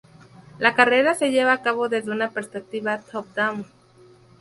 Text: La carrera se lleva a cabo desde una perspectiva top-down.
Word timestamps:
La 0.57 0.73
carrera 0.73 1.13
se 1.13 1.29
lleva 1.29 1.53
a 1.53 1.61
cabo 1.61 1.87
desde 1.87 2.09
una 2.09 2.31
perspectiva 2.31 3.01
top-down. 3.01 3.67